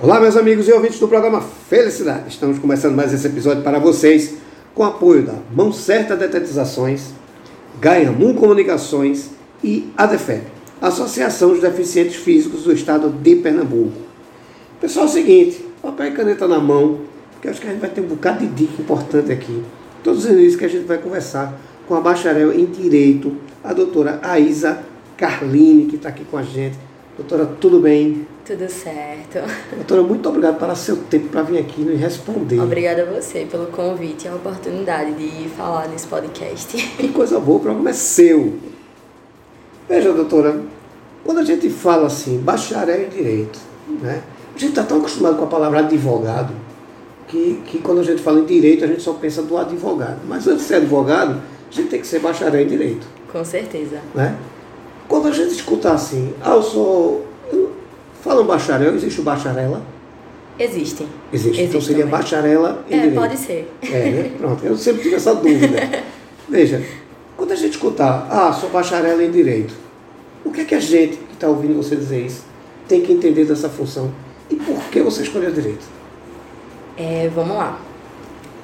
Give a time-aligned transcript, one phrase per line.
[0.00, 2.28] Olá, meus amigos e ouvintes do programa Felicidade.
[2.28, 4.36] Estamos começando mais esse episódio para vocês
[4.72, 7.06] com apoio da Mão Certa Detetizações,
[7.80, 9.30] Ganhamun Comunicações
[9.62, 10.44] e ADEFEP,
[10.80, 13.98] Associação dos Deficientes Físicos do Estado de Pernambuco.
[14.80, 17.00] Pessoal, é o seguinte, papel e caneta na mão,
[17.32, 19.64] porque acho que a gente vai ter um bocado de dica importante aqui.
[20.04, 21.58] Todos os inícios que a gente vai conversar
[21.88, 24.78] com a bacharel em Direito, a doutora Aisa
[25.16, 26.78] Carline, que está aqui com a gente.
[27.16, 28.28] Doutora, tudo bem?
[28.48, 29.40] Tudo certo.
[29.76, 32.58] Doutora, muito obrigado pelo seu tempo para vir aqui e responder.
[32.58, 36.74] Obrigada a você pelo convite e a oportunidade de falar nesse podcast.
[36.96, 38.54] Que coisa boa, o programa é seu.
[39.86, 40.62] Veja, doutora,
[41.22, 43.58] quando a gente fala assim, bacharel em direito,
[44.00, 44.22] né?
[44.56, 46.54] A gente está tão acostumado com a palavra advogado
[47.26, 50.20] que, que quando a gente fala em direito a gente só pensa do advogado.
[50.26, 51.38] Mas antes de ser advogado,
[51.70, 53.06] a gente tem que ser bacharel em direito.
[53.30, 54.00] Com certeza.
[54.14, 54.38] Né?
[55.06, 57.27] Quando a gente escuta assim, ah, eu sou.
[58.28, 59.80] Fala um bacharel, existe o bacharela?
[60.58, 61.06] Existe.
[61.32, 61.48] Existe.
[61.48, 62.18] Existe então seria também.
[62.20, 63.14] bacharela em É, direito.
[63.18, 63.72] pode ser.
[63.82, 64.30] É, né?
[64.36, 66.02] Pronto, eu sempre tive essa dúvida.
[66.46, 66.84] Veja,
[67.38, 69.72] quando a gente escutar, ah, sou bacharela em direito,
[70.44, 72.44] o que é que a gente que está ouvindo você dizer isso
[72.86, 74.12] tem que entender dessa função?
[74.50, 75.86] E por que você escolheu direito?
[76.98, 77.78] É, vamos lá.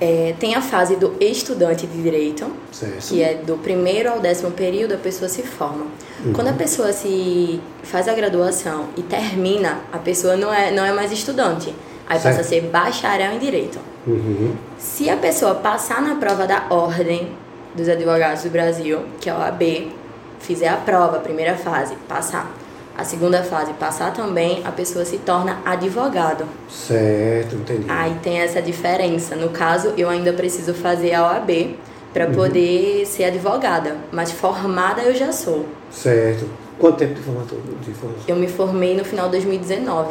[0.01, 3.09] É, tem a fase do estudante de direito, Certo.
[3.09, 5.87] que é do primeiro ao décimo período a pessoa se forma.
[6.35, 10.93] Quando a pessoa se faz a graduação e termina, a pessoa não é, não é
[10.93, 11.75] mais estudante.
[12.09, 12.49] Aí passa a Certo.
[12.49, 13.79] ser bacharel em direito.
[14.07, 14.55] Uhum.
[14.79, 17.31] Se a pessoa passar na prova da Ordem
[17.75, 19.91] dos Advogados do Brasil, que é a OAB,
[20.41, 22.51] fizer a prova, a primeira fase, passar.
[22.97, 26.45] A segunda fase, passar também, a pessoa se torna advogado.
[26.69, 27.87] Certo, entendi.
[27.89, 29.35] Aí tem essa diferença.
[29.35, 31.77] No caso, eu ainda preciso fazer a OAB
[32.13, 35.67] para poder ser advogada, mas formada eu já sou.
[35.91, 36.47] Certo.
[36.79, 37.59] Quanto tempo de formação?
[38.29, 40.11] Eu me formei no final de 2019.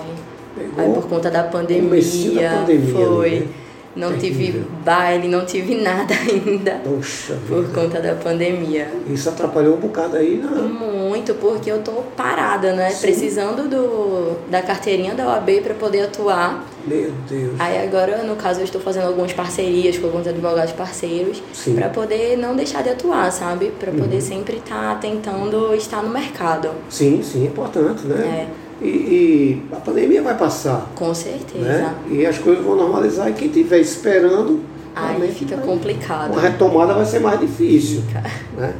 [0.56, 0.84] Pegou?
[0.86, 3.30] Aí por conta da pandemia, da pandemia, foi.
[3.40, 3.48] né?
[3.96, 4.46] Não Terrível.
[4.64, 7.80] tive baile, não tive nada ainda Poxa por vida.
[7.82, 8.88] conta da pandemia.
[9.08, 10.50] Isso atrapalhou um bocado aí na.
[10.50, 12.90] Muito, porque eu tô parada, né?
[12.90, 13.02] Sim.
[13.08, 16.66] Precisando do, da carteirinha da OAB para poder atuar.
[16.88, 17.54] Meu Deus.
[17.60, 21.42] Aí agora, no caso, eu estou fazendo algumas parcerias com alguns advogados parceiros
[21.76, 23.72] para poder não deixar de atuar, sabe?
[23.80, 26.70] Para poder sempre estar tentando estar no mercado.
[26.90, 28.48] Sim, sim, é importante, né?
[28.50, 28.64] É.
[28.84, 30.90] E, e a pandemia vai passar.
[30.96, 31.64] Com certeza.
[31.64, 31.96] Né?
[32.10, 34.60] E as coisas vão normalizar e quem estiver esperando.
[34.96, 36.32] Aí fica vai- complicado.
[36.34, 38.02] Uma retomada vai ser mais difícil.
[38.02, 38.24] Fica.
[38.58, 38.74] Né?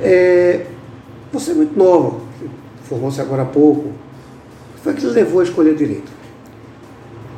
[0.00, 0.66] É,
[1.32, 2.20] você é muito nova,
[2.84, 3.88] formou-se agora há pouco.
[3.88, 3.92] O
[4.76, 6.10] que foi que lhe levou a escolher direito?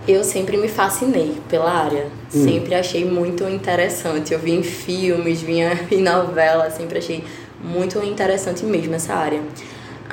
[0.06, 2.06] Eu sempre me fascinei pela área.
[2.34, 2.44] Hum.
[2.44, 4.32] Sempre achei muito interessante.
[4.32, 7.24] Eu vi em filmes, vinha em novela, sempre achei
[7.62, 9.40] muito interessante mesmo essa área.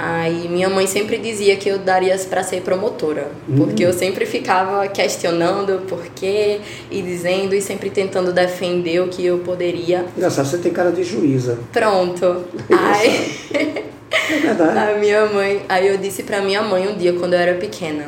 [0.02, 3.28] Aí minha mãe sempre dizia que eu daria para ser promotora,
[3.58, 9.26] porque eu sempre ficava questionando por quê e dizendo e sempre tentando defender o que
[9.26, 10.06] eu poderia.
[10.16, 11.60] Engraçado, você tem cara de juíza.
[11.74, 12.46] Pronto.
[12.72, 13.84] Aí
[14.32, 14.78] É verdade.
[14.80, 18.06] a minha mãe, aí eu disse pra minha mãe um dia quando eu era pequena: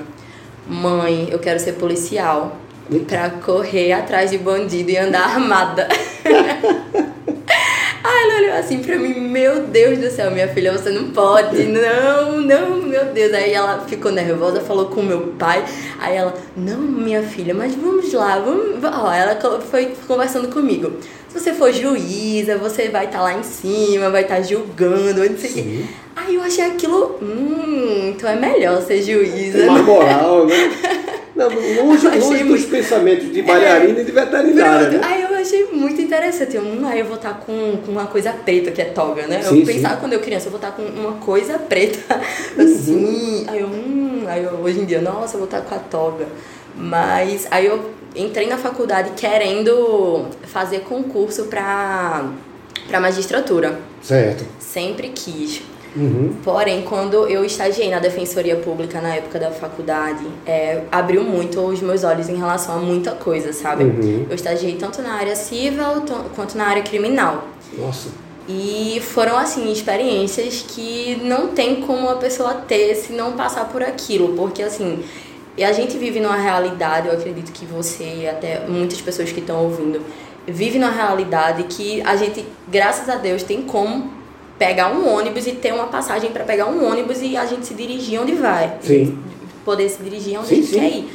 [0.66, 2.56] "Mãe, eu quero ser policial
[3.06, 5.90] pra correr atrás de bandido e andar armada".
[8.31, 12.42] Ela olhou assim pra mim, meu Deus do céu, minha filha, você não pode, não,
[12.42, 13.34] não, meu Deus.
[13.34, 15.64] Aí ela ficou nervosa, falou com meu pai.
[16.00, 18.84] Aí ela, não, minha filha, mas vamos lá, vamos.
[18.84, 20.94] Ó, ela foi conversando comigo.
[21.28, 25.50] Se você for juíza, você vai estar lá em cima, vai estar julgando, não sei
[25.50, 25.86] o quê.
[26.16, 29.59] Aí eu achei aquilo, hum, então é melhor ser juíza.
[29.59, 30.56] Tem mais moral, né?
[31.36, 34.90] Não, longe, longe dos muito- pensamentos de bailarina e de veterinária.
[34.90, 35.02] Pronto.
[35.02, 35.14] Né?
[35.14, 36.56] Aí eu achei muito interessante.
[36.56, 39.42] Eu, hum, aí eu vou estar com, com uma coisa preta, que é toga, né?
[39.42, 40.00] Sim, eu pensava sim.
[40.02, 42.19] quando eu criança, eu vou estar com uma coisa preta,
[42.59, 43.46] assim.
[43.47, 46.28] Aí eu, hum, aí eu, hoje em dia, nossa, eu vou estar com a toga.
[46.75, 52.25] Mas aí eu entrei na faculdade querendo fazer concurso pra,
[52.88, 53.80] pra magistratura.
[54.02, 54.46] Certo.
[54.59, 55.62] Sempre quis.
[55.96, 56.35] Uhum.
[56.44, 61.81] Porém, quando eu estagiei na Defensoria Pública na época da faculdade, é, abriu muito os
[61.81, 63.83] meus olhos em relação a muita coisa, sabe?
[63.83, 64.25] Uhum.
[64.30, 67.45] Eu estagiei tanto na área civil to- quanto na área criminal.
[67.77, 68.10] Nossa.
[68.48, 73.83] E foram, assim, experiências que não tem como a pessoa ter se não passar por
[73.83, 74.36] aquilo.
[74.36, 75.04] Porque, assim,
[75.57, 79.42] e a gente vive numa realidade, eu acredito que você e até muitas pessoas que
[79.42, 80.01] estão ouvindo,
[80.48, 84.10] vive numa realidade que a gente, graças a Deus, tem como
[84.62, 87.74] pegar um ônibus e ter uma passagem para pegar um ônibus e a gente se
[87.74, 88.75] dirigir onde vai.
[88.80, 89.18] Sim.
[89.66, 90.80] Poder se dirigir onde Sim, a gente sim.
[90.80, 91.10] quer ir.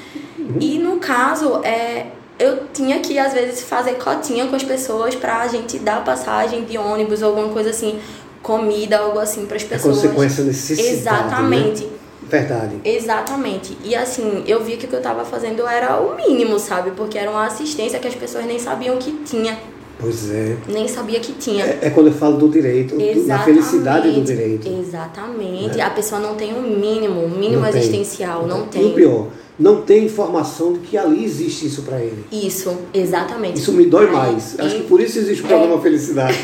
[0.61, 2.07] E no caso, é,
[2.41, 6.77] eu tinha que às vezes fazer cotinha com as pessoas pra gente dar passagem de
[6.77, 8.01] ônibus ou alguma coisa assim,
[8.43, 9.99] comida, algo assim para as É pessoas.
[9.99, 10.89] você conhece a necessidade.
[10.91, 11.85] Exatamente.
[11.85, 11.91] Né?
[12.25, 12.81] Verdade.
[12.85, 13.79] Exatamente.
[13.85, 16.91] E assim, eu vi que o que eu estava fazendo era o mínimo, sabe?
[16.97, 19.57] Porque era uma assistência que as pessoas nem sabiam que tinha.
[19.99, 20.57] Pois é.
[20.69, 21.65] Nem sabia que tinha.
[21.65, 22.97] É, é quando eu falo do direito,
[23.27, 24.69] da felicidade do direito.
[24.69, 25.77] Exatamente.
[25.77, 25.83] Né?
[25.83, 28.49] A pessoa não tem o um mínimo, o um mínimo não existencial, tem.
[28.49, 28.83] não, não tem.
[28.83, 29.29] E o pior,
[29.59, 32.25] não tem informação de que ali existe isso para ele.
[32.31, 33.59] Isso, exatamente.
[33.59, 34.59] Isso me dói mais.
[34.59, 35.81] Acho que por isso existe o programa é...
[35.81, 36.39] Felicidade.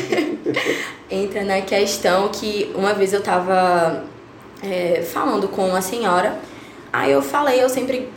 [1.11, 4.03] Entra na questão que uma vez eu estava
[4.63, 6.39] é, falando com uma senhora,
[6.91, 8.09] aí eu falei, eu sempre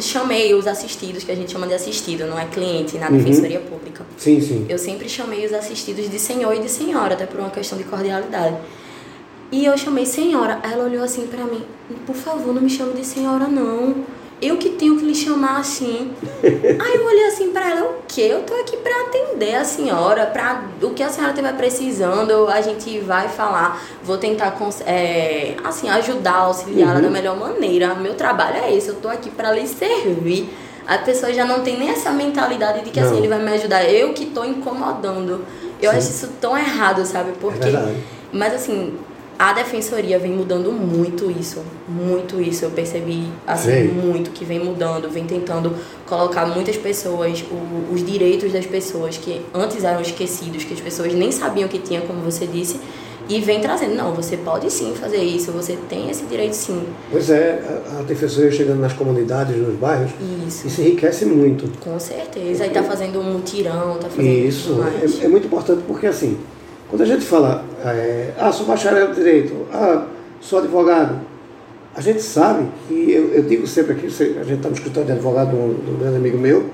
[0.00, 3.08] chamei os assistidos, que a gente chama de assistido, não é cliente na.
[3.08, 3.66] Defensoria uhum.
[3.66, 4.06] Pública.
[4.16, 4.66] Sim, sim.
[4.68, 7.84] Eu sempre chamei os assistidos de senhor e de senhora, até por uma questão de
[7.84, 8.56] cordialidade.
[9.52, 10.60] E eu chamei senhora.
[10.62, 11.62] Ela olhou assim para mim:
[12.06, 14.04] por favor, não me chame de senhora, não
[14.40, 16.12] eu que tenho que lhe chamar assim.
[16.42, 18.28] Aí eu olhei assim para ela, o quê?
[18.30, 22.60] Eu tô aqui para atender a senhora, para o que a senhora estiver precisando, a
[22.60, 27.02] gente vai falar, vou tentar é, assim ajudar, auxiliá-la uhum.
[27.02, 27.94] da melhor maneira.
[27.94, 30.48] Meu trabalho é esse, eu tô aqui para lhe servir.
[30.86, 33.18] A pessoa já não tem nem essa mentalidade de que assim, não.
[33.18, 35.44] assim ele vai me ajudar, eu que tô incomodando.
[35.80, 35.96] Eu Sim.
[35.96, 37.32] acho isso tão errado, sabe?
[37.40, 37.94] Porque é
[38.34, 38.92] mas assim,
[39.38, 42.64] a defensoria vem mudando muito isso, muito isso.
[42.64, 43.88] Eu percebi assim Sim.
[43.88, 45.74] muito que vem mudando, vem tentando
[46.06, 51.12] colocar muitas pessoas, o, os direitos das pessoas que antes eram esquecidos, que as pessoas
[51.14, 52.78] nem sabiam que tinha, como você disse,
[53.28, 56.82] e vem trazendo, não, você pode sim fazer isso, você tem esse direito sim.
[57.10, 57.58] Pois é,
[57.98, 60.10] a, defensoria chegando nas comunidades, nos bairros,
[60.46, 61.66] isso, isso enriquece muito.
[61.80, 66.06] Com certeza, aí tá fazendo um mutirão, tá fazendo Isso, é, é muito importante porque
[66.06, 66.38] assim,
[66.94, 70.06] quando a gente fala, é, ah, sou bacharel de direito, ah,
[70.40, 71.18] sou advogado,
[71.92, 75.12] a gente sabe que, eu, eu digo sempre aqui, a gente está no escritório de
[75.14, 76.70] advogado de um, de um grande amigo meu,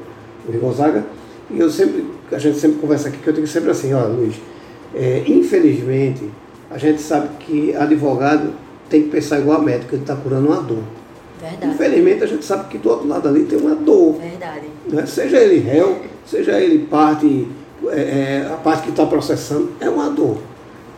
[0.47, 1.07] o Gonzaga,
[1.51, 4.35] e eu sempre, a gente sempre conversa aqui, que eu digo sempre assim, olha Luiz,
[4.95, 6.31] é, infelizmente,
[6.71, 8.53] a gente sabe que advogado
[8.91, 10.83] tem que pensar igual a médico, ele está curando uma dor.
[11.41, 11.73] Verdade.
[11.73, 14.19] Infelizmente, a gente sabe que do outro lado ali tem uma dor.
[14.21, 14.67] Verdade.
[14.87, 15.07] Né?
[15.07, 17.49] Seja ele réu, seja ele parte
[17.89, 18.01] é,
[18.47, 20.39] é, a parte que está processando é uma dor.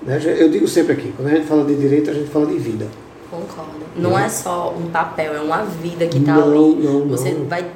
[0.03, 0.21] Né?
[0.39, 2.87] Eu digo sempre aqui, quando a gente fala de direito, a gente fala de vida.
[3.31, 3.83] Concordo.
[3.97, 6.45] Não, não é só um papel, é uma vida que está ali.
[6.45, 7.45] Não, Você não.
[7.47, 7.67] vai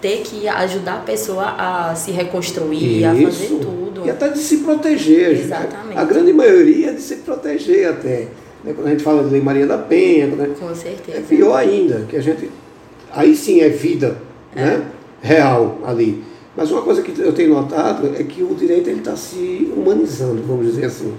[0.00, 3.06] ter que ajudar a pessoa a se reconstruir, Isso.
[3.06, 4.02] a fazer tudo.
[4.04, 5.32] E até de se proteger.
[5.32, 5.98] Exatamente.
[5.98, 8.28] A grande maioria é de se proteger até.
[8.64, 8.72] Né?
[8.74, 10.26] Quando a gente fala de Lei Maria da Penha.
[10.28, 10.54] Né?
[10.58, 11.18] Com certeza.
[11.18, 12.50] É pior ainda, que a gente.
[13.12, 14.16] Aí sim é vida
[14.54, 14.64] é.
[14.64, 14.86] Né?
[15.20, 16.24] real ali.
[16.56, 20.66] Mas uma coisa que eu tenho notado é que o direito está se humanizando, vamos
[20.66, 21.14] dizer assim.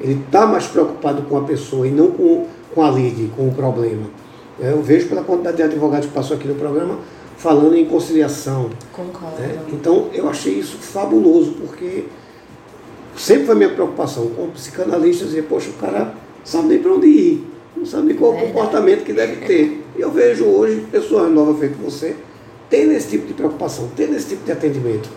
[0.00, 3.54] Ele está mais preocupado com a pessoa e não com, com a lide, com o
[3.54, 4.06] problema.
[4.60, 6.98] É, eu vejo pela quantidade de advogados que passou aqui no programa
[7.36, 8.70] falando em conciliação.
[8.92, 9.40] Concordo.
[9.40, 9.58] Né?
[9.72, 12.04] Então eu achei isso fabuloso, porque
[13.16, 16.14] sempre foi minha preocupação com psicanalistas dizer, poxa, o cara
[16.44, 17.44] sabe nem para onde ir,
[17.76, 19.82] não sabe nem qual o comportamento que deve ter.
[19.96, 22.16] E eu vejo hoje pessoas novas feito você
[22.68, 25.08] tendo esse tipo de preocupação, tendo esse tipo de atendimento.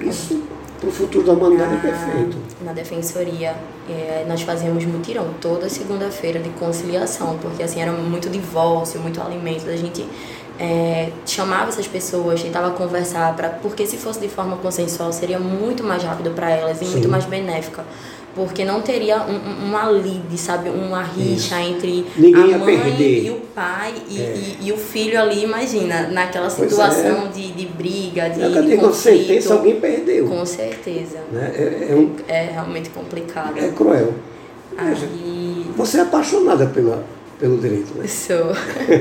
[0.00, 0.42] Isso,
[0.80, 2.36] para o futuro da humanidade, é perfeito.
[2.62, 3.54] Na defensoria,
[3.88, 9.68] é, nós fazíamos mutirão toda segunda-feira de conciliação, porque assim era muito divórcio, muito alimento.
[9.68, 10.06] A gente
[10.58, 15.82] é, chamava essas pessoas, tentava conversar, pra, porque se fosse de forma consensual seria muito
[15.82, 16.92] mais rápido para elas e Sim.
[16.92, 17.84] muito mais benéfica
[18.36, 21.70] porque não teria um, uma lead, sabe, uma rixa Isso.
[21.70, 23.24] entre Ninguém a mãe perder.
[23.24, 24.34] e o pai e, é.
[24.36, 27.28] e, e, o filho ali, imagina, naquela situação é.
[27.28, 28.94] de, de briga, de, é, de conflito.
[28.94, 30.28] sentença alguém perdeu.
[30.28, 31.18] Com certeza.
[31.32, 31.50] Né?
[31.56, 33.58] É, é, um, é, realmente complicado.
[33.58, 34.12] É cruel.
[34.76, 35.64] Aí...
[35.74, 37.02] Você é apaixonada pela,
[37.40, 38.06] pelo direito, né?
[38.06, 38.52] Sou.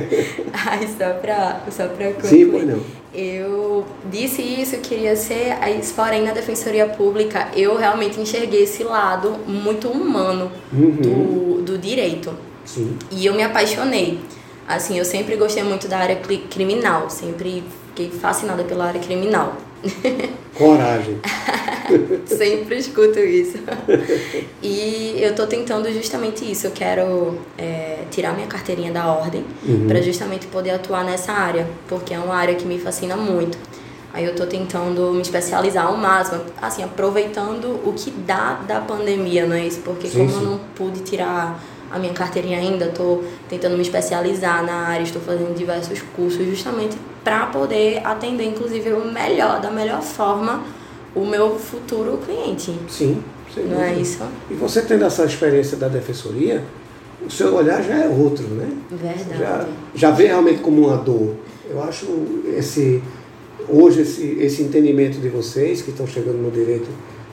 [0.65, 2.29] Ai, só pra, só pra concluir.
[2.29, 5.55] Sim, pois não eu disse isso, queria ser,
[5.95, 10.91] porém na Defensoria Pública eu realmente enxerguei esse lado muito humano uhum.
[10.91, 12.33] do, do direito.
[12.65, 12.97] Sim.
[13.11, 14.19] E eu me apaixonei.
[14.67, 16.15] Assim, eu sempre gostei muito da área
[16.49, 19.55] criminal, sempre fiquei fascinada pela área criminal.
[20.55, 21.19] Coragem.
[22.25, 23.59] Sempre escuto isso.
[24.61, 26.67] E eu estou tentando justamente isso.
[26.67, 29.87] Eu quero é, tirar minha carteirinha da ordem uhum.
[29.87, 33.57] para justamente poder atuar nessa área, porque é uma área que me fascina muito.
[34.13, 39.45] Aí eu estou tentando me especializar ao máximo, assim, aproveitando o que dá da pandemia,
[39.45, 39.81] não é isso?
[39.81, 40.37] Porque sim, como sim.
[40.37, 41.61] eu não pude tirar
[41.95, 46.97] a minha carteirinha ainda, estou tentando me especializar na área, estou fazendo diversos cursos justamente
[47.23, 50.61] para poder atender, inclusive, o melhor, da melhor forma,
[51.15, 52.77] o meu futuro cliente.
[52.89, 53.23] Sim,
[53.55, 54.21] Não é isso?
[54.51, 56.61] E você tendo essa experiência da defensoria,
[57.25, 58.69] o seu olhar já é outro, né?
[58.91, 59.39] Verdade.
[59.39, 61.35] Já, já vê realmente como uma dor.
[61.69, 62.05] Eu acho
[62.57, 63.01] esse
[63.69, 66.87] hoje esse, esse entendimento de vocês que estão chegando no direito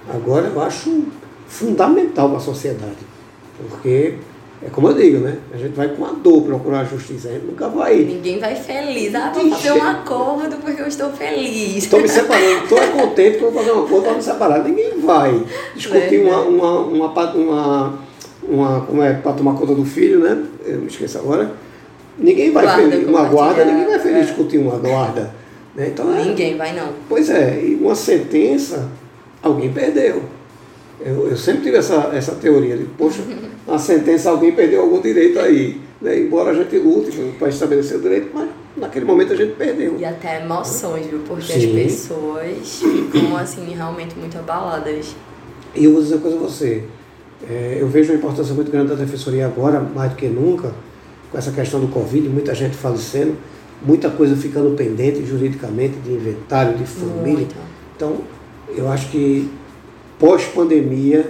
[0.08, 1.04] agora, eu acho
[1.48, 2.96] fundamental para a sociedade.
[3.58, 4.14] Porque
[4.64, 5.38] é como eu digo, né?
[5.52, 7.96] A gente vai com a dor procurar a justiça, a gente nunca vai.
[7.96, 9.12] Ninguém vai feliz.
[9.14, 11.78] Ah, vou fazer um acordo porque eu estou feliz.
[11.78, 14.64] Estou me separando, estou contente que vou fazer um acordo para me separar.
[14.64, 17.98] Ninguém vai discutir uma, uma, uma, uma,
[18.48, 20.44] uma, como é, para tomar conta do filho, né?
[20.64, 21.50] Eu me esqueço agora.
[22.16, 24.24] Ninguém vai Guarda feliz, uma guarda, ninguém vai feliz é.
[24.26, 25.34] discutir uma guarda.
[25.74, 25.88] Né?
[25.88, 26.88] Então, é- Ninguém vai não.
[27.08, 28.88] Pois é, e uma sentença,
[29.42, 30.22] alguém perdeu.
[31.04, 33.22] Eu, eu sempre tive essa, essa teoria de, poxa,
[33.66, 35.80] a sentença alguém perdeu algum direito aí.
[36.00, 36.18] Né?
[36.18, 39.96] Embora a gente lute para estabelecer o direito, mas naquele momento a gente perdeu.
[39.98, 41.20] E até emoções, viu?
[41.20, 41.66] Porque Sim.
[41.66, 45.14] as pessoas ficam assim realmente muito abaladas.
[45.74, 46.84] E eu vou dizer uma coisa a você.
[47.48, 50.72] É, eu vejo uma importância muito grande da defensoria agora, mais do que nunca,
[51.30, 53.36] com essa questão do Covid, muita gente falecendo,
[53.84, 57.38] muita coisa ficando pendente juridicamente, de inventário, de família.
[57.38, 57.54] Muito.
[57.96, 58.18] Então,
[58.76, 59.50] eu acho que
[60.22, 61.26] pós-pandemia,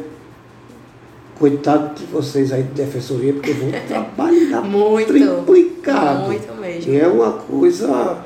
[1.39, 5.09] coitado de vocês aí de defensoria, porque vão trabalhar Muito.
[5.09, 6.27] triplicado.
[6.27, 6.93] Muito mesmo.
[6.93, 8.19] E é uma coisa.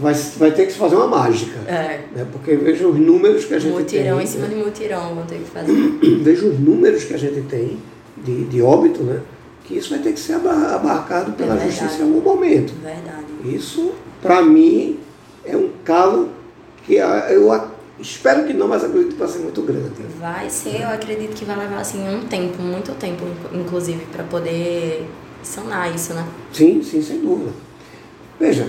[0.00, 1.58] Vai, vai ter que se fazer uma mágica.
[1.70, 2.00] É.
[2.14, 2.26] Né?
[2.32, 4.24] Porque vejo os números que a gente Mutirão tem.
[4.24, 4.54] em cima né?
[4.56, 5.72] de mutirão vão ter que fazer.
[6.22, 7.78] Vejo os números que a gente tem
[8.16, 9.20] de, de óbito, né?
[9.64, 12.72] Que isso vai ter que ser aba- abarcado pela É justiça em algum momento.
[12.82, 13.26] Verdade.
[13.44, 13.92] Isso,
[14.22, 14.98] para mim,
[15.44, 16.30] é um calo
[16.86, 17.67] que eu a-
[18.00, 20.02] espero que não, mas acredito que vai ser muito grande.
[20.20, 25.06] Vai ser, eu acredito que vai levar assim um tempo, muito tempo, inclusive, para poder
[25.42, 26.26] sanar isso, né?
[26.52, 27.50] Sim, sim, sem dúvida.
[28.38, 28.68] Veja,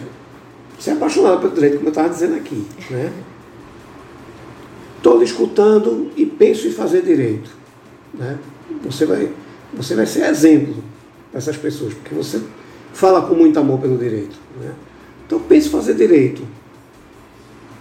[0.78, 2.66] você é apaixonado pelo direito, como eu estava dizendo aqui.
[2.90, 3.12] Né?
[4.98, 7.50] Estou escutando e penso em fazer direito.
[8.14, 8.38] Né?
[8.86, 9.32] Você, vai,
[9.74, 10.84] você vai ser exemplo
[11.32, 12.42] para essas pessoas, porque você
[12.94, 14.36] fala com muito amor pelo direito.
[14.60, 14.72] Né?
[15.26, 16.42] Então pense em fazer direito.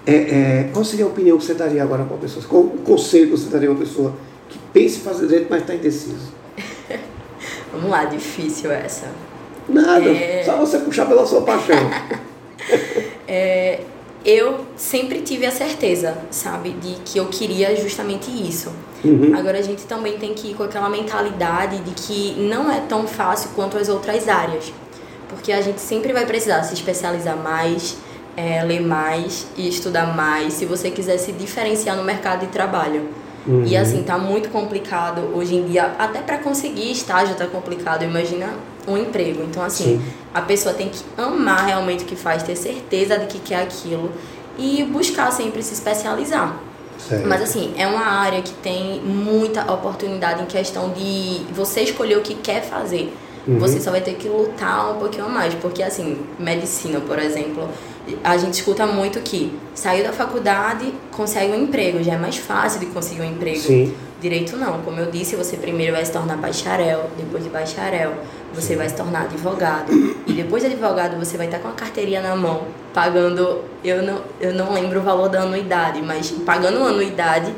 [0.09, 2.43] É, é, qual seria a opinião que você daria agora para uma pessoa?
[2.49, 4.15] Qual o conselho que você daria a uma pessoa
[4.49, 6.33] que pense em fazer direito, mas está indeciso?
[7.71, 9.07] Vamos lá, difícil essa.
[9.69, 10.43] Nada, É.
[10.47, 11.77] só você puxar pela sua paixão.
[13.31, 13.81] É,
[14.25, 18.73] eu sempre tive a certeza, sabe, de que eu queria justamente isso.
[19.05, 19.35] Uhum.
[19.37, 23.07] Agora a gente também tem que ir com aquela mentalidade de que não é tão
[23.07, 24.73] fácil quanto as outras áreas.
[25.29, 27.99] Porque a gente sempre vai precisar se especializar mais,
[28.39, 33.09] é, ler mais e estudar mais se você quiser se diferenciar no mercado de trabalho.
[33.45, 33.65] Uhum.
[33.65, 38.49] E assim, tá muito complicado hoje em dia, até para conseguir estágio tá complicado, imagina
[38.87, 39.43] um emprego.
[39.43, 40.03] Então assim, Sim.
[40.33, 44.13] a pessoa tem que amar realmente o que faz, ter certeza de que quer aquilo
[44.57, 46.57] e buscar sempre se especializar.
[47.09, 47.27] Certo.
[47.27, 52.21] Mas assim, é uma área que tem muita oportunidade em questão de você escolher o
[52.21, 53.13] que quer fazer.
[53.49, 53.59] Uhum.
[53.59, 57.69] Você só vai ter que lutar um pouquinho a mais, porque assim, medicina, por exemplo,
[58.23, 62.81] a gente escuta muito que saiu da faculdade, consegue um emprego, já é mais fácil
[62.81, 63.59] de conseguir um emprego.
[63.59, 63.95] Sim.
[64.21, 68.15] Direito não, como eu disse, você primeiro vai se tornar bacharel, depois de bacharel
[68.53, 69.93] você vai se tornar advogado
[70.27, 72.63] e depois de advogado você vai estar com a carteirinha na mão,
[72.93, 77.55] pagando, eu não, eu não lembro o valor da anuidade, mas pagando uma anuidade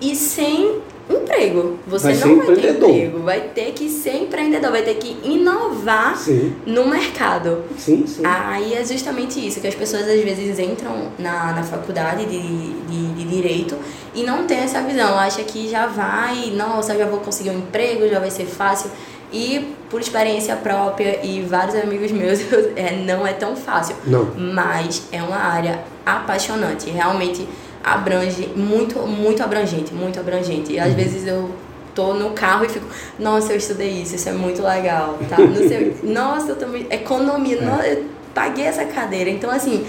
[0.00, 0.80] e sem
[1.18, 1.78] emprego.
[1.86, 6.16] Você Vai não vai ter emprego, vai ter que ser empreendedor, vai ter que inovar
[6.16, 7.64] Sim, no mercado.
[7.78, 8.22] sim, sim.
[8.24, 13.14] Aí é justamente isso, que as pessoas às vezes entram na, na faculdade de, de,
[13.14, 13.76] de Direito
[14.14, 18.08] e não tem essa visão, acha que já vai, nossa, já vou conseguir um emprego,
[18.08, 18.90] já vai ser fácil.
[19.32, 22.38] E por experiência própria e vários amigos meus,
[22.76, 23.96] é, não é tão fácil.
[24.06, 24.26] Não.
[24.36, 27.48] Mas é uma área apaixonante, realmente
[27.82, 30.72] abrange, muito, muito abrangente, muito abrangente.
[30.72, 31.50] E às vezes eu
[31.94, 32.86] tô no carro e fico,
[33.18, 35.38] nossa, eu estudei isso, isso é muito legal, tá?
[35.38, 39.28] Não sei, nossa, eu também, economia, nossa, eu paguei essa cadeira.
[39.28, 39.84] Então, assim,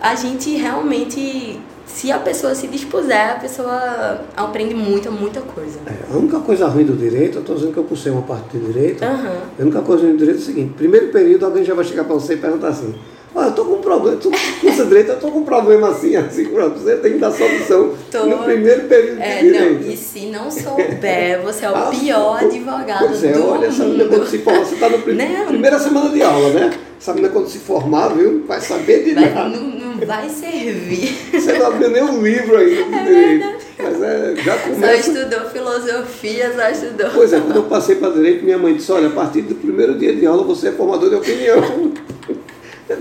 [0.00, 5.78] a gente realmente, se a pessoa se dispuser, a pessoa aprende muita, muita coisa.
[5.86, 8.56] É, a única coisa ruim do direito, eu estou dizendo que eu cursei uma parte
[8.56, 9.36] de direito, Aham.
[9.58, 12.04] a única coisa ruim do direito é o seguinte, primeiro período alguém já vai chegar
[12.04, 12.94] para você e perguntar assim,
[13.34, 16.16] olha, eu estou com um problema, tu cursa direito, eu estou com um problema assim,
[16.16, 19.84] assim, pronto, você tem que dar solução Tô- no primeiro período de É, direito.
[19.84, 23.66] não, e se não souber, você é o Ah, pior advogado Pois é, do olha,
[23.66, 24.30] essa menina quando mundo.
[24.30, 25.46] se forma, você está na Não.
[25.46, 26.70] primeira semana de aula, né?
[27.00, 29.48] Essa menina quando se formar, viu, vai saber de Vai- nada.
[29.48, 31.12] não, não vai servir.
[31.32, 33.62] Você não abriu nem um livro aí de direito.
[33.82, 35.10] Mas é, já Só começa.
[35.10, 37.10] estudou filosofia, só estudou.
[37.12, 39.98] Pois é, quando eu passei para direito, minha mãe disse, olha, a partir do primeiro
[39.98, 41.91] dia de aula você é formador de opinião.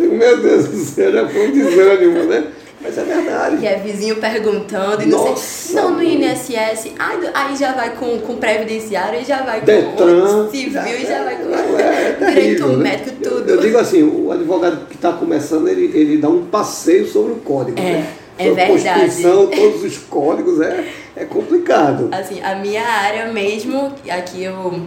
[0.01, 2.43] Eu digo, meu Deus do céu, já foi um desânimo, né?
[2.84, 3.58] Mas é verdade.
[3.62, 5.75] E é vizinho perguntando, e não Nossa, sei.
[5.75, 6.01] Não, no.
[6.03, 6.91] INSS,
[7.34, 10.50] aí, já vai com, com previdenciário, e já vai com Detran.
[10.50, 12.84] civil, e já vai com é, é direito terrível, né?
[12.89, 13.50] médico, Eu- tudo.
[13.50, 17.36] Eu, digo assim, o advogado que está começando, ele, ele dá um passeio sobre o
[17.36, 17.79] código.
[17.79, 18.08] É, né?
[18.39, 19.00] é Sobre verdade.
[19.01, 20.86] Constituição, todos os códigos, é,
[21.17, 22.10] é complicado.
[22.12, 24.81] Assim, a minha área mesmo, aqui eu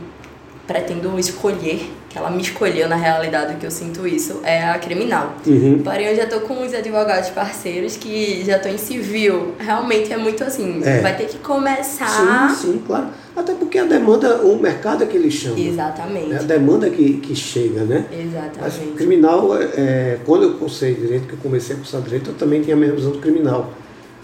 [0.66, 5.34] pretendo escolher, ela me escolheu na realidade, que eu sinto isso, é a criminal.
[5.46, 5.80] Uhum.
[5.82, 9.54] Porém, eu já tô com uns advogados parceiros que já tô em civil.
[9.58, 11.00] Realmente é muito assim, É.
[11.00, 12.50] vai ter que começar.
[12.50, 13.06] Sim, sim, claro.
[13.36, 15.58] Até porque a demanda, o mercado é que ele chama.
[15.58, 16.32] Exatamente.
[16.32, 18.04] É a demanda que, que chega, né?
[18.10, 18.96] Mas Exatamente.
[18.96, 22.62] criminal, é, é, quando eu cursei direito, que eu comecei a cursar direito, eu também
[22.62, 23.72] tinha a mesma visão do criminal.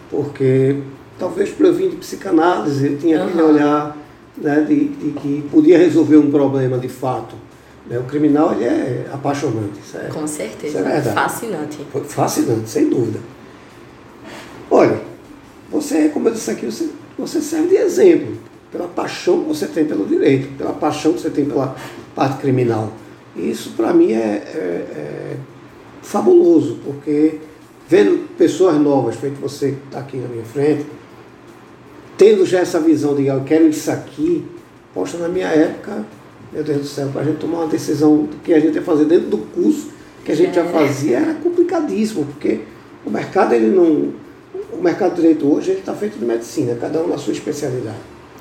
[0.08, 0.76] Porque
[1.18, 3.50] talvez por eu vir de psicanálise, eu tinha aquele Aham.
[3.52, 3.96] olhar
[4.36, 7.34] né, de, de que podia resolver um problema de fato.
[7.90, 7.98] Né?
[7.98, 9.78] O criminal ele é apaixonante.
[9.84, 10.66] Isso é, Com certeza.
[10.68, 11.14] Isso é verdade.
[11.14, 11.78] Fascinante.
[12.06, 13.18] fascinante, sem dúvida.
[14.70, 15.00] Olha,
[15.70, 18.38] você, como eu disse aqui, você, você serve de exemplo
[18.70, 21.74] pela paixão que você tem pelo direito, pela paixão que você tem pela
[22.14, 22.92] parte criminal.
[23.34, 25.36] E isso, para mim, é, é- é
[26.02, 27.38] fabuloso, porque
[27.88, 30.86] vendo pessoas novas, feito você que está aqui na minha frente,
[32.16, 34.44] tendo já essa visão de "Ah, eu quero isso aqui,
[34.94, 36.04] poxa, na minha época,
[36.52, 38.82] meu Deus do céu, para a gente tomar uma decisão do que a gente ia
[38.82, 39.88] fazer dentro do curso
[40.24, 40.68] que a gente já É.
[40.68, 42.60] fazia era complicadíssimo, porque
[43.06, 44.12] o mercado ele não.
[44.72, 47.96] O mercado de direito hoje está feito de medicina, cada um na sua especialidade.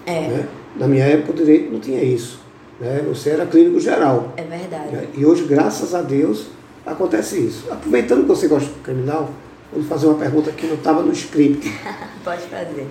[0.06, 0.48] É, né?
[0.76, 2.40] Na minha época o direito não tinha isso.
[2.80, 3.04] Né?
[3.10, 4.34] Você era clínico geral.
[4.38, 4.92] é verdade.
[4.96, 5.08] né?
[5.16, 6.48] E hoje, graças a Deus,
[6.86, 7.66] acontece isso.
[7.72, 9.30] Aproveitando que você gosta do criminal,
[9.74, 11.72] vou fazer uma pergunta que não estava no script.
[12.24, 12.88] Pode fazer.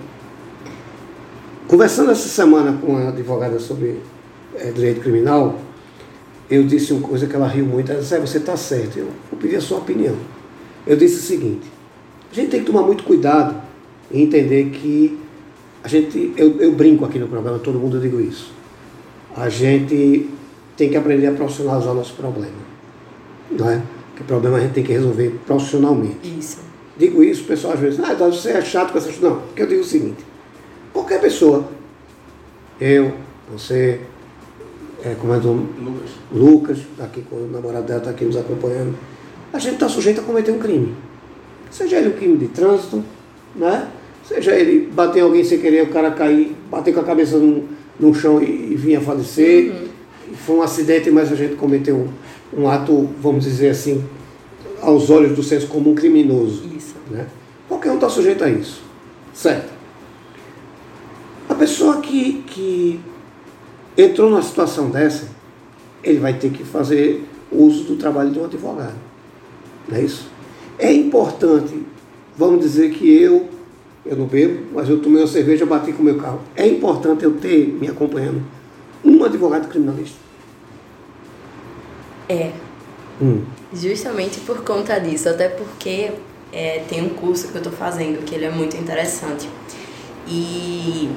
[1.67, 3.97] Conversando essa semana com uma advogada sobre
[4.59, 5.59] eh, direito criminal,
[6.49, 7.91] eu disse uma coisa que ela riu muito.
[7.91, 10.15] Ela disse, "É, você está certo, eu vou pedir a sua opinião.
[10.85, 11.67] Eu disse o seguinte,
[12.31, 13.55] a gente tem que tomar muito cuidado
[14.11, 15.19] em entender que
[15.83, 18.51] a gente, eu, eu brinco aqui no programa, todo mundo eu digo isso.
[19.35, 20.29] A gente
[20.75, 22.69] tem que aprender a profissionalizar o nosso problema.
[23.51, 23.81] Não é?
[24.09, 26.17] Porque problema a gente tem que resolver profissionalmente.
[26.37, 26.59] Isso.
[26.97, 29.67] Digo isso, o pessoal às vezes, ah, você é chato com essas Não, porque eu
[29.67, 30.25] digo o seguinte,
[30.91, 31.65] qualquer pessoa,
[32.79, 33.13] eu,
[33.51, 34.01] você,
[35.03, 35.37] é, como é?
[35.37, 36.09] Lucas.
[36.31, 38.95] Lucas, tá aqui com o namorado dela, está aqui nos acompanhando,
[39.51, 40.93] a gente está sujeito a cometer um crime.
[41.71, 43.03] Seja ele um crime de trânsito,
[43.55, 43.89] né?
[44.29, 47.63] seja ele bater em alguém sem querer, o cara cair, bater com a cabeça no,
[47.99, 49.73] no chão e, e vir a falecer.
[50.31, 54.05] E Foi um acidente, mas a gente cometeu um, um ato, vamos dizer assim,
[54.81, 56.63] aos olhos do senso comum criminoso.
[56.77, 56.95] Isso.
[57.09, 57.25] Né?
[57.67, 58.83] Qualquer um está sujeito a isso.
[59.33, 59.71] Certo?
[61.47, 62.99] A pessoa que, que
[64.01, 65.27] entrou numa situação dessa,
[66.03, 68.95] ele vai ter que fazer uso do trabalho de um advogado.
[69.87, 70.29] Não é isso?
[70.77, 71.85] É importante,
[72.37, 73.49] vamos dizer que eu,
[74.05, 76.39] eu não bebo, mas eu tomei uma cerveja e bati com o meu carro.
[76.55, 78.41] É importante eu ter me acompanhando
[79.03, 80.17] um advogado criminalista.
[82.29, 82.51] É.
[83.21, 83.43] Hum.
[83.73, 86.11] Justamente por conta disso, até porque
[86.53, 89.49] é, tem um curso que eu tô fazendo que ele é muito interessante.
[90.27, 91.09] E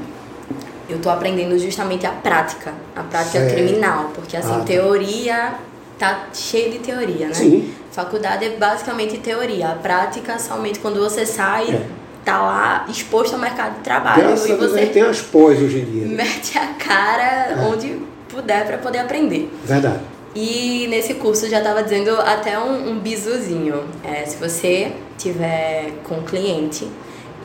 [0.93, 3.55] eu tô aprendendo justamente a prática, a prática Certo.
[3.55, 4.65] criminal, porque assim, Ah, tá.
[4.65, 5.55] teoria
[5.99, 7.35] tá cheio de teoria, né?
[7.35, 7.73] Sim.
[7.93, 11.87] Faculdade é basicamente teoria, a prática somente quando você sai, É.
[12.25, 15.03] tá lá exposto ao mercado de trabalho Graças e a Deus a você gente tem
[15.03, 16.07] as pós hoje em dia.
[16.07, 16.15] né?
[16.25, 17.69] mete a cara É.
[17.71, 19.49] onde puder para poder aprender.
[19.65, 20.01] Verdade.
[20.35, 23.85] E nesse curso já estava dizendo até um, um bisuzinho.
[24.03, 26.89] É, se você tiver com um cliente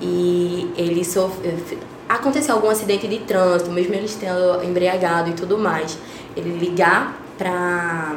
[0.02, 1.54] e ele sofre,
[2.10, 5.98] aconteceu algum acidente de trânsito, mesmo ele estando embriagado e tudo mais,
[6.36, 8.16] ele ligar pra.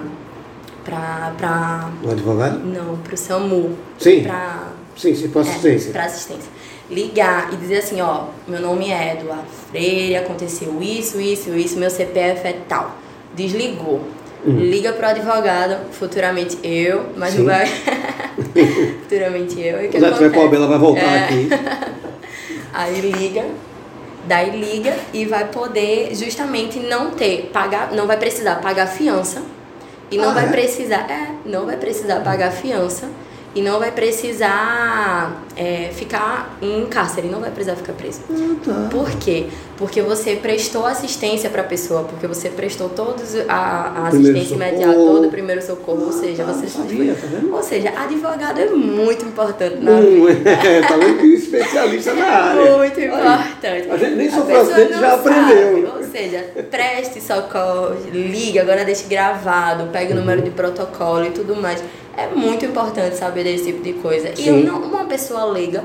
[0.85, 1.33] pra.
[1.37, 1.90] pra.
[2.03, 2.59] O advogado?
[2.59, 3.76] não, pro SAMU.
[3.98, 4.22] Sim.
[4.22, 5.88] Pra, Sim, sim, para assistência.
[5.88, 6.50] é, pra assistência.
[6.90, 11.88] Ligar e dizer assim, ó, meu nome é Eduardo Freire, aconteceu isso, isso, isso, meu
[11.88, 12.96] CPF é tal.
[13.35, 14.00] Desligou.
[14.44, 14.57] Hum.
[14.57, 17.66] Liga pro advogado, futuramente eu, mas não vai.
[19.03, 19.83] futuramente eu.
[19.83, 21.24] E o que Quando ela tiver pobre, ela vai voltar É.
[21.24, 21.48] aqui.
[22.72, 23.44] Aí liga,
[24.26, 29.42] daí liga e vai poder justamente não ter, pagar, não vai precisar pagar fiança
[30.11, 30.48] e não Ah, vai é?
[30.48, 33.09] precisar, é, não vai precisar pagar fiança
[33.54, 38.20] e não vai precisar é, ficar em cárcere, não vai precisar ficar preso.
[38.30, 38.88] Ah, tá.
[38.90, 39.46] Por quê?
[39.76, 43.54] Porque você prestou assistência para a pessoa, porque você prestou todos a,
[44.04, 47.54] a assistência imediata, todo o primeiro socorro, ou seja, Ah, você não sabia, tá vendo?
[47.54, 50.50] ou seja, advogado é muito importante na Hum, vida.
[50.50, 52.76] é, tá vendo que especialista na área.
[52.76, 53.90] Muito importante.
[53.90, 55.92] A gente nem sofreu pessoa acidente já sabe, aprendeu.
[55.96, 60.20] Ou seja, preste socorro, liga, agora deixe gravado, pegue o Uhum.
[60.20, 61.82] número de protocolo e tudo mais.
[62.16, 64.31] É muito importante saber desse tipo de coisa.
[64.31, 64.49] E Sim.
[64.64, 65.85] eu não, uma pessoa leiga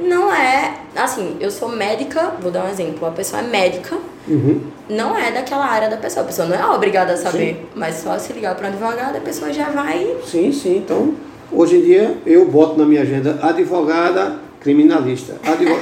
[0.00, 0.74] não é.
[0.94, 3.06] Assim, eu sou médica, vou dar um exemplo.
[3.06, 3.96] A pessoa é médica,
[4.28, 4.60] Uhum.
[4.88, 6.24] não é daquela área da pessoa.
[6.24, 7.68] A pessoa não é obrigada a saber.
[7.74, 10.16] Mas só se ligar para um advogado, a pessoa já vai.
[10.26, 10.78] Sim, sim.
[10.78, 11.14] Então,
[11.52, 15.36] hoje em dia, eu boto na minha agenda advogada criminalista.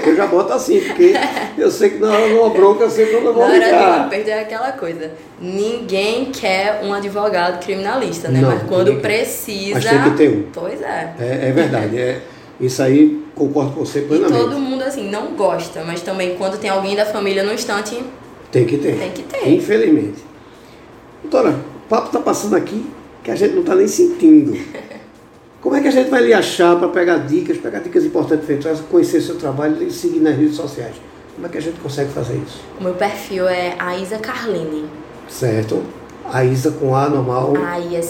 [0.06, 1.14] Eu já boto assim, porque
[1.56, 3.48] eu sei que na hora de uma bronca eu sei que eu não vou Na
[3.48, 3.98] hora de ligar.
[4.00, 5.10] uma perda é aquela coisa.
[5.40, 8.42] Ninguém quer um advogado criminalista, né?
[8.42, 9.74] Não, Mas quando precisa.
[9.76, 10.44] Mas tem que ter um.
[10.52, 11.14] Pois é.
[11.18, 11.98] É, é verdade.
[11.98, 12.20] É,
[12.60, 14.38] isso aí concordo com você E plenamente.
[14.38, 17.98] todo mundo, assim, não gosta, mas também quando tem alguém da família no instante,
[18.52, 18.98] Tem que ter.
[18.98, 19.48] Tem que ter.
[19.48, 20.22] Infelizmente.
[21.22, 22.84] Doutora, o papo está passando aqui
[23.22, 24.52] que a gente não está nem sentindo.
[25.64, 28.80] Como é que a gente vai lhe achar para pegar dicas, pegar dicas importantes feitas,
[28.80, 30.94] conhecer seu trabalho e seguir nas redes sociais?
[31.34, 32.60] Como é que a gente consegue fazer isso?
[32.78, 34.84] o meu perfil é Aisa Carline.
[35.26, 35.82] Certo?
[36.30, 37.54] A Isa com A normal.
[37.56, 38.04] A-I-S-A-C-A-R-L-N-E.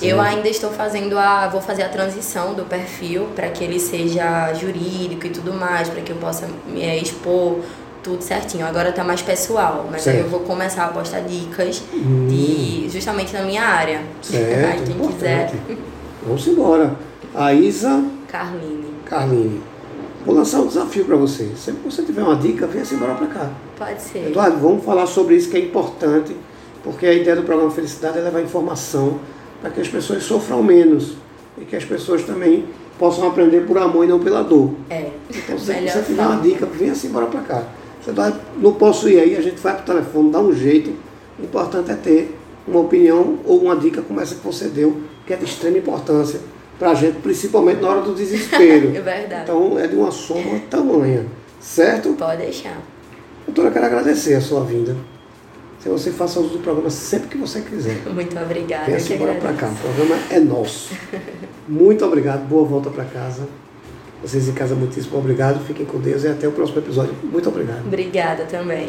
[0.00, 1.46] Eu ainda estou fazendo a.
[1.46, 6.00] Vou fazer a transição do perfil para que ele seja jurídico e tudo mais, para
[6.00, 7.60] que eu possa me eh, expor
[8.02, 8.66] tudo certinho.
[8.66, 10.24] Agora tá mais pessoal, mas aí Certo.
[10.26, 12.26] eu vou começar a postar dicas Hum.
[12.28, 14.02] de justamente na minha área.
[14.20, 15.52] Certo, Aí quem quiser.
[16.26, 16.94] Vamos embora.
[17.34, 18.84] A Isa Carline.
[19.06, 19.60] Carline.
[20.24, 21.50] Vou lançar um desafio para você.
[21.56, 23.50] Sempre que você tiver uma dica, venha-se embora para cá.
[23.76, 24.28] Pode ser.
[24.28, 26.36] Eduardo, vamos falar sobre isso que é importante,
[26.84, 29.18] porque a ideia do programa Felicidade é levar informação
[29.60, 31.14] para que as pessoas sofram menos
[31.58, 32.66] e que as pessoas também
[32.98, 34.70] possam aprender por amor e não pela dor.
[34.88, 35.10] É.
[35.28, 37.62] Então, se você tiver uma dica, venha assim embora para cá.
[38.04, 38.12] Você
[38.56, 40.92] não posso ir aí, a gente vai para o telefone, dá um jeito.
[41.38, 42.36] O importante é ter
[42.66, 46.40] uma opinião ou uma dica como essa que você deu, que é de extrema importância
[46.78, 48.90] para a gente, principalmente na hora do desespero.
[48.96, 49.42] É verdade.
[49.44, 51.26] Então é de uma soma tamanha,
[51.60, 52.14] certo?
[52.14, 52.76] Pode deixar.
[53.46, 54.96] Doutora, eu quero agradecer a sua vinda.
[55.78, 57.96] Se você faça uso do programa sempre que você quiser.
[58.12, 58.86] Muito obrigada.
[58.86, 59.68] Venha embora para cá.
[59.68, 60.92] O programa é nosso.
[61.68, 62.46] Muito obrigado.
[62.48, 63.48] Boa volta para casa.
[64.22, 65.64] Vocês em casa, muitíssimo obrigado.
[65.66, 67.14] Fiquem com Deus e até o próximo episódio.
[67.24, 67.84] Muito obrigado.
[67.84, 68.88] Obrigada também.